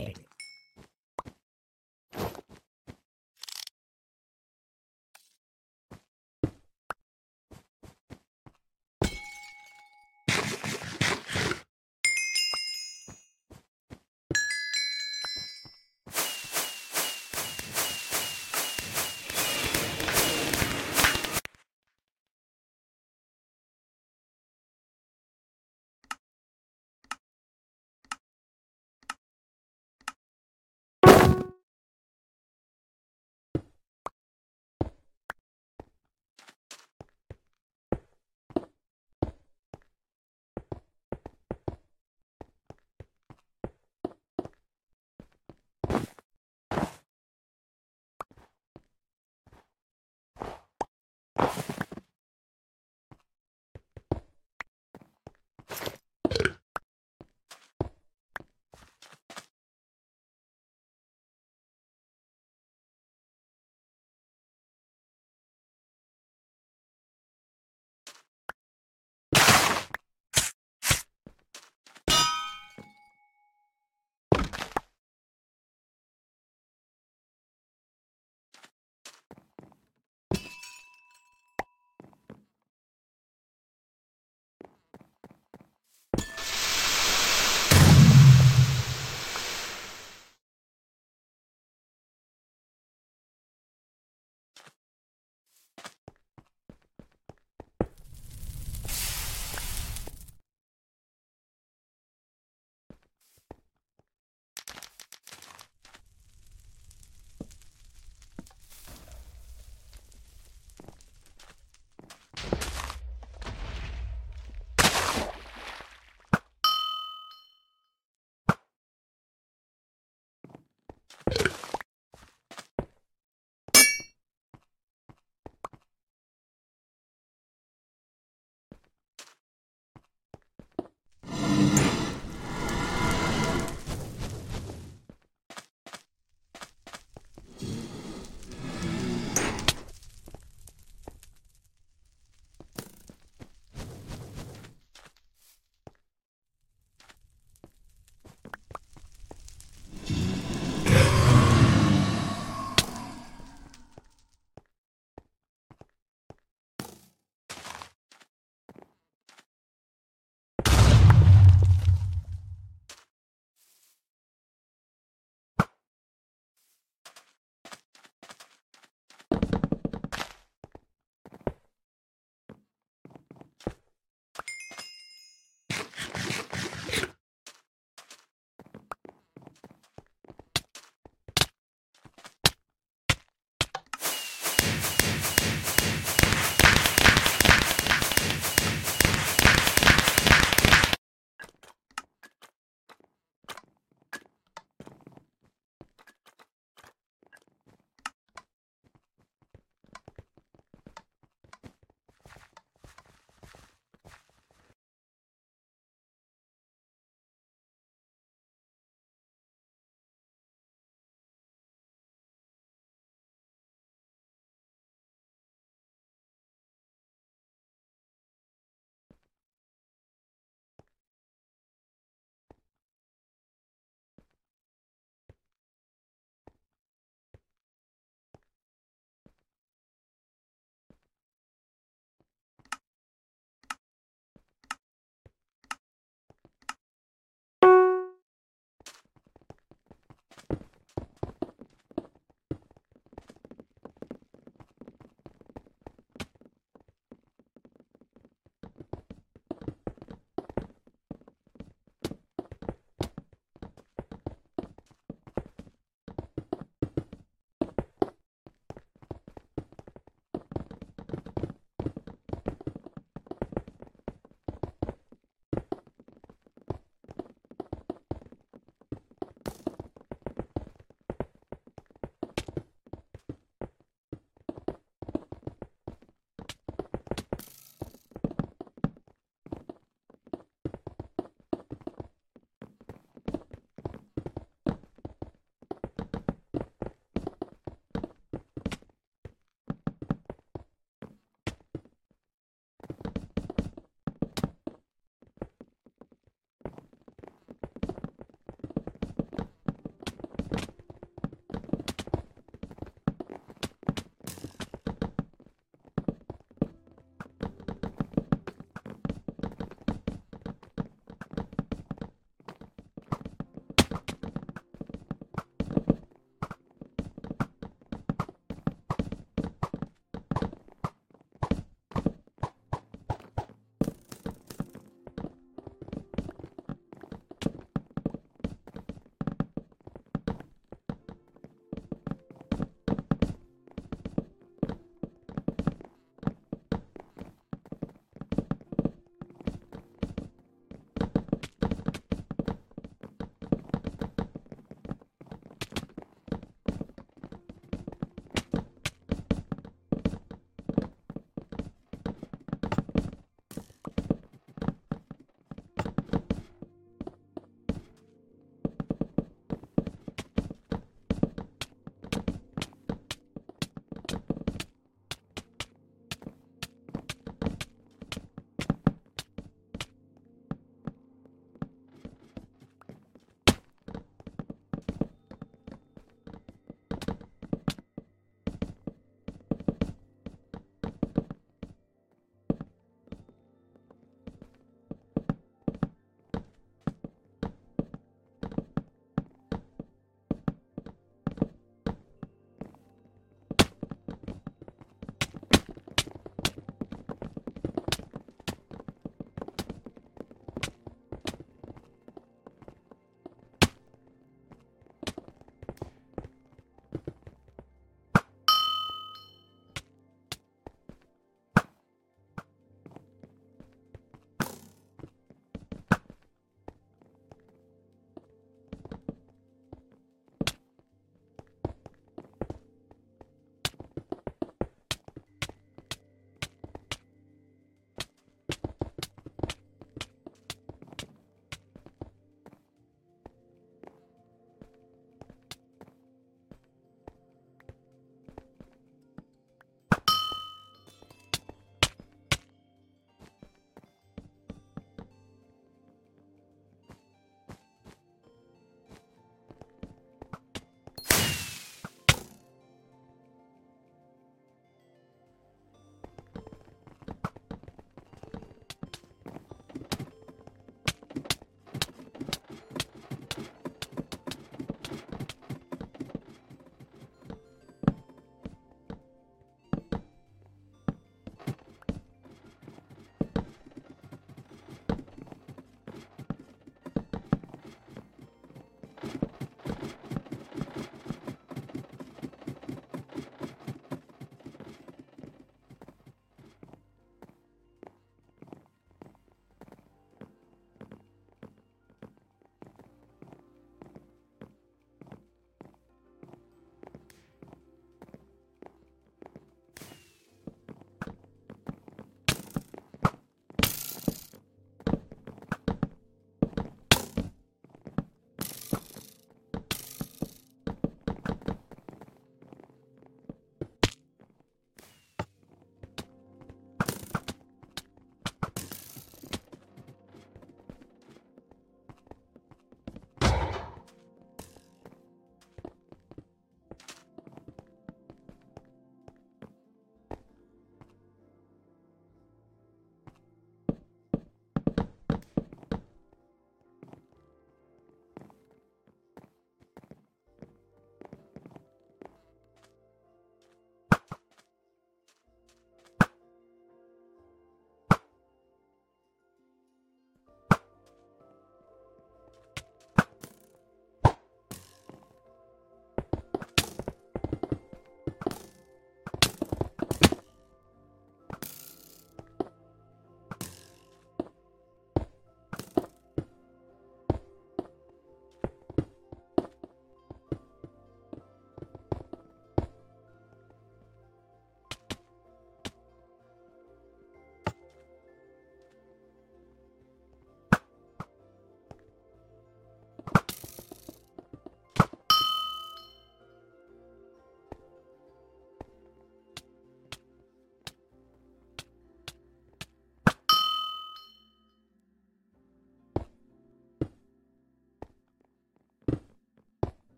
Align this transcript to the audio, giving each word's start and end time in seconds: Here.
Here. 0.00 0.29